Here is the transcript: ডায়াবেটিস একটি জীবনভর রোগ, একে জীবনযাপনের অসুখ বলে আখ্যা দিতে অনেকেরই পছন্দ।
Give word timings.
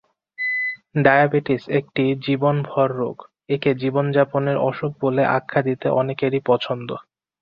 ডায়াবেটিস 0.97 1.63
একটি 1.79 2.03
জীবনভর 2.25 2.89
রোগ, 2.95 3.17
একে 3.49 3.71
জীবনযাপনের 3.81 4.57
অসুখ 4.69 4.91
বলে 5.01 5.23
আখ্যা 5.37 5.61
দিতে 5.67 5.87
অনেকেরই 6.01 6.41
পছন্দ। 6.45 6.89